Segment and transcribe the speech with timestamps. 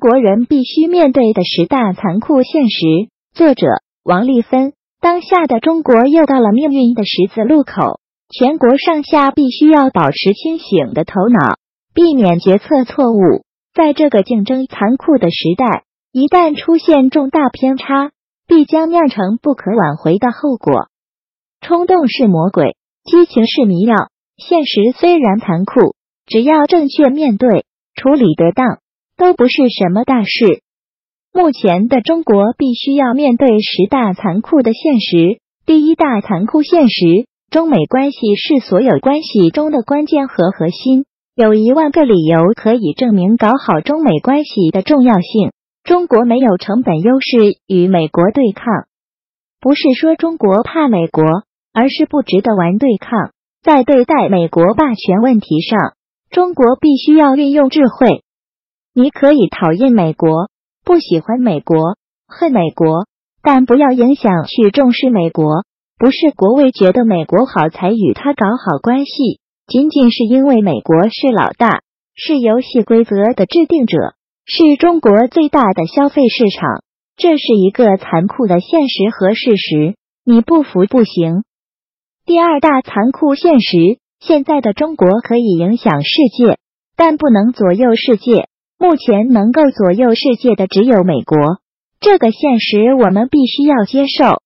[0.00, 2.80] 国人必须面对的十大残酷现实。
[3.32, 3.66] 作者
[4.02, 4.72] 王丽芬。
[5.02, 11.56] 当下的中国又到了命运的十字路口，全国上下必须要保持清醒的头脑，
[11.94, 13.44] 避免决策错误。
[13.72, 18.10] 在这个竞争残酷的时代，一旦出现重大偏差，
[18.46, 20.88] 必将酿成不可挽回的后果。
[21.62, 23.96] 冲动是魔鬼，激情是迷药。
[24.36, 25.94] 现实虽然残酷，
[26.26, 27.64] 只要正确面对，
[27.94, 28.80] 处理得当，
[29.20, 30.62] 都不是什么大事。
[31.30, 35.40] 目前的中国必须要面对十大残酷的现实。
[35.66, 41.04] 第一大残酷现实：中美关系是所有关系中的关键和核心。
[41.36, 45.52] 有一万个理由可以证明搞好中美关系的重要性。
[45.84, 48.64] 中国没有成本优势与美国对抗，
[49.60, 51.24] 不是说中国怕美国，
[51.74, 53.32] 而是不值得玩对抗。
[53.62, 55.78] 在对待美国霸权问题上，
[56.30, 58.22] 中国必须要运用智慧。
[59.00, 60.50] 你可以讨厌美国。
[60.84, 61.96] 不喜欢美国，
[62.28, 63.06] 恨美国，
[63.42, 65.64] 但不要影响去重视美国。
[65.96, 71.80] 不是国卫觉得美国好才与他搞好关系，仅仅是因为美国是老大，
[72.14, 73.96] 是游戏规则的制定者，
[74.44, 76.82] 是中国最大的消费市场。
[77.16, 79.94] 这是一个残酷的现实和事实，
[80.26, 81.44] 你不服不行。
[82.26, 86.58] 第二大残酷现实：现在的中国可以影响世界，
[86.96, 88.49] 但不能左右世界。
[88.80, 91.36] 目前能够左右世界的只有美国，
[92.00, 94.40] 这个现实我们必须要接受。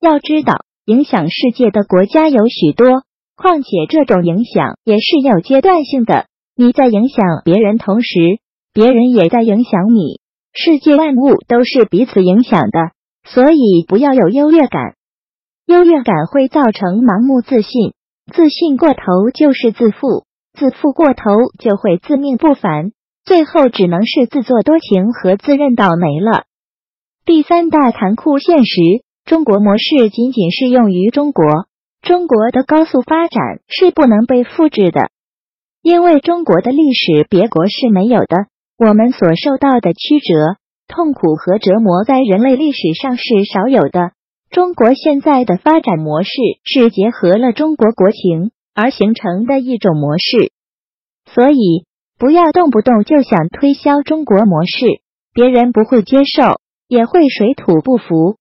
[0.00, 3.02] 要知道，影响世界的国家有许多，
[3.34, 6.26] 况且这种影响也是有阶段性的。
[6.54, 8.38] 你在影响别人同时，
[8.72, 10.20] 别人也在影响你。
[10.54, 12.92] 世界万物都是彼此影响的，
[13.24, 14.94] 所以不要有优越感。
[15.66, 17.94] 优越感会造成盲目自信，
[18.32, 20.24] 自信过头就是自负，
[20.56, 22.92] 自负过头就会自命不凡。
[23.26, 26.44] 最后只能是自作多情和自认倒霉了。
[27.24, 28.80] 第三大残酷现实：
[29.24, 31.66] 中国模式仅仅适用于中国，
[32.02, 35.10] 中国的高速发展是不能被复制的，
[35.82, 38.46] 因为中国的历史别国是没有的。
[38.78, 44.12] 我们所受到的曲折、痛苦和折磨，在人类历史上是少有的。
[44.50, 46.30] 中国现在的发展模式
[46.62, 50.52] 是结合了中国国情而形成的一种模式，
[51.34, 51.85] 所以。
[52.18, 55.02] 不要动不动就想推销中国模式，
[55.34, 58.36] 别人不会接受，也会水土不服。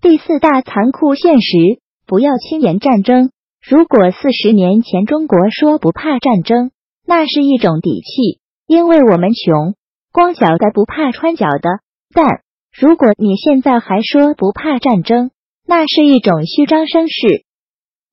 [0.00, 3.30] 第四大残酷现实：不要轻言战争。
[3.66, 6.70] 如果四十年前中国说不怕战争，
[7.06, 9.74] 那是一种底气，因为我们穷，
[10.10, 11.80] 光脚的不怕穿脚的。
[12.14, 12.40] 但
[12.72, 15.30] 如果你现在还说不怕战争，
[15.66, 17.44] 那是一种虚张声势，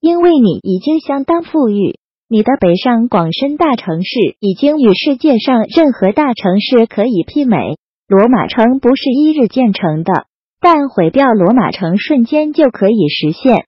[0.02, 1.98] 因为你已经相当富裕。
[2.34, 7.76] 你的北上广深大城市已经与世界上任何大城市可以媲美。
[8.08, 10.28] 罗马城不是一日建成的，
[10.62, 13.66] 但毁掉罗马城瞬间就可以实现。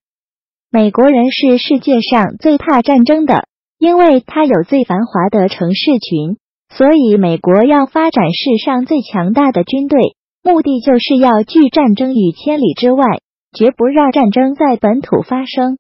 [0.72, 6.38] 美国人是世界上最怕战争的，因为他有最繁华的城市群，
[6.70, 13.04] 所以美国要发展世上最强大的军队，目的就是要拒战争于千里之外，
[13.52, 15.78] 绝不让战争在本土发生。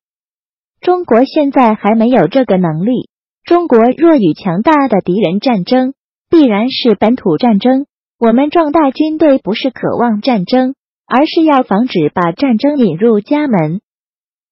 [0.83, 3.09] 中国现在还没有这个能力。
[3.45, 5.93] 中国若与强大的敌人战争，
[6.29, 7.85] 必然是本土战争。
[8.19, 10.75] 我们壮大军队不是渴望战争，
[11.07, 13.79] 而是要防止把战争引入家门。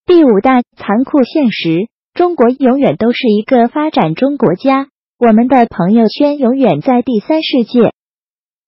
[0.05, 4.87] 第五大残酷现实：中国永远都是一个发展中国家，
[5.19, 7.91] 我们的朋友圈永远在第三世界。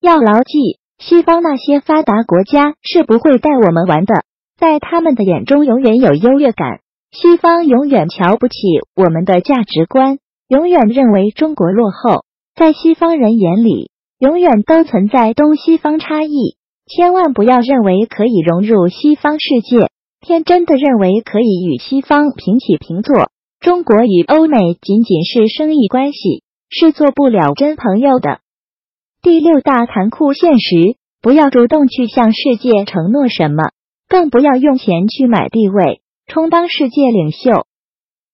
[0.02, 4.24] 要牢记，西方那些发达国家是不会带我们玩的，
[4.58, 6.80] 在他们的眼中永远有优越感。
[7.14, 8.56] 西方永远瞧不起
[8.96, 12.24] 我们的价值观，永远认为中国落后。
[12.56, 16.56] 在西方人眼里，永远都存在东西方差异。
[16.86, 23.30] 千万不要认为可以融入西方世界，天真的认为可以与西方平起平坐。
[23.60, 28.40] 中国与欧美仅仅是生意关系，是做不了真朋友的。
[29.22, 33.70] 第六大残酷现实：不要主动去向世界承诺什么，
[34.08, 36.00] 更不要用钱去买地位。
[36.26, 37.66] 充当世界领袖，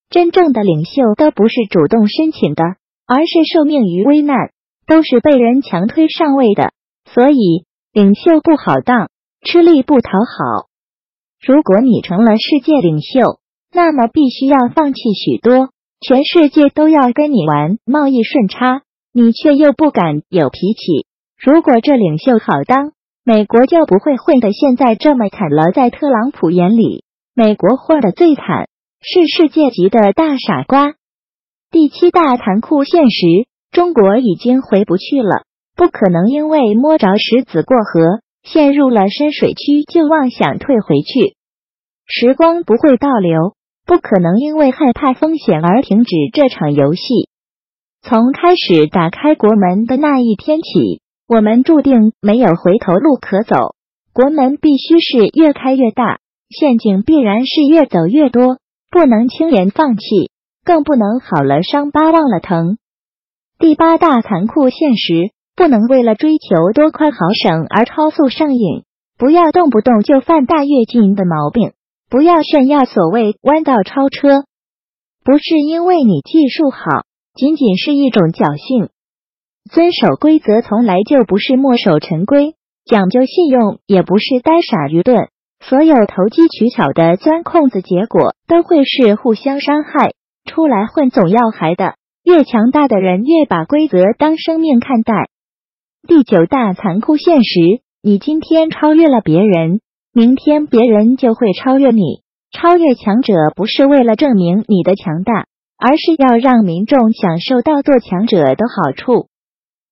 [0.08, 2.62] 真正的领袖都不是主动申请的，
[3.06, 4.37] 而是受命于危难，
[4.87, 6.72] 都是被人强推上位的。
[7.12, 9.10] 所以，领袖不好当，
[9.42, 10.69] 吃力不讨好。
[11.44, 13.40] 如果你成了世界领袖，
[13.72, 15.70] 那么必须要放弃许多，
[16.00, 18.82] 全世界都要跟你玩贸易顺差，
[19.12, 21.06] 你却又不敢有脾气。
[21.38, 22.92] 如果这领袖好当，
[23.25, 25.72] 美国就不会混得现在这么惨了。
[25.72, 27.04] 在特朗普眼里。
[27.42, 28.69] 美国混的最惨，
[29.00, 30.92] 是世界级的大傻瓜。
[31.70, 35.44] 第七大残酷现实：中国已经回不去了。
[35.75, 41.34] 不可能因为摸着石子过河，陷入了深水区就妄想退回去。
[42.04, 43.54] 时光不会倒流，
[43.87, 47.31] 不可能因为害怕风险而停止这场游戏。
[48.02, 53.75] 从开始打开国门的那一天起，我们注定没有回头路可走。
[54.12, 56.19] 国门必须是越开越大，
[56.50, 58.58] 陷阱必然是越走越多，
[58.91, 60.31] 不能轻言放弃，
[60.64, 62.76] 更不能好了伤疤忘了疼。
[63.58, 68.82] 第八大残酷现实，不能为了追求多快好省而超速上瘾，
[69.17, 71.73] 不要动不动就犯大跃进的毛病，
[72.08, 74.44] 不要炫耀所谓弯道超车，
[75.23, 77.05] 不是因为你技术好。
[77.32, 78.88] 仅仅是一种侥幸，
[79.70, 85.29] 遵守规则从来就不是墨守成规，讲究信用也不是呆傻愚钝。
[85.60, 90.14] 所有投机取巧的钻空子，结果都会是互相伤害。
[90.44, 95.28] 出来混总要还的，越强大的人越把规则当生命看待。
[96.08, 97.60] 第九大残酷现实：
[98.02, 99.80] 你今天超越了别人，
[100.12, 102.22] 明天别人就会超越你。
[102.50, 105.46] 超越强者不是为了证明你的强大。
[105.82, 109.28] 而是要让民众享受到做强者的好处。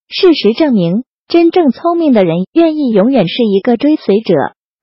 [0.06, 4.34] 事实证明，真正聪明的人愿意永远是一个追随者，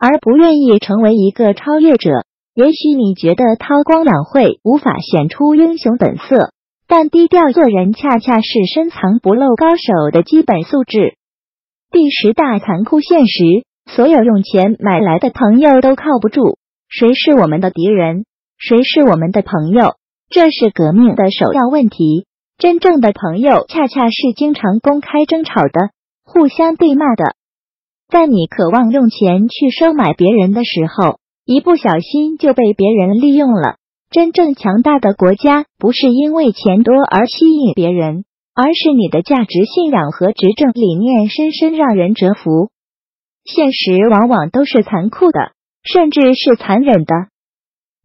[0.05, 2.11] 而不愿意成为一个超越者。
[2.53, 6.51] 也许你觉得韬光养晦无法显出英雄本色，
[6.87, 11.15] 但低调做人恰恰是深藏不露高手的基本素质。
[11.91, 16.59] 第十大残酷现实：所有用钱买来的朋友都靠不住。
[16.87, 18.25] 谁是我们的敌人？
[18.59, 19.95] 谁是我们的朋友？
[20.29, 22.27] 这是革命的首要问题。
[22.59, 25.89] 真正的朋友，恰恰是经常公开争吵的、
[26.23, 27.33] 互相对骂的。
[28.09, 33.77] 在你渴望用钱去收买别人的时候，一不小心就被别人利用了。
[34.09, 38.23] 真正强大的国家，不是因为钱多而吸引别人，
[38.53, 42.69] 而是你的价值信仰和执政理念深深让人折服。
[43.43, 45.51] 现实往往都是残酷的，
[45.83, 47.13] 甚至是残忍的，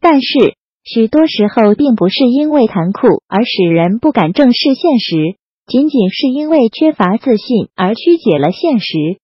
[0.00, 0.54] 但是。
[0.82, 5.36] 许多时候，并不是因为残酷而使人不敢正视现实，
[5.66, 9.20] 仅仅是因为缺乏自信而曲解了现实。